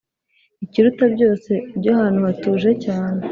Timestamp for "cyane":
2.85-3.21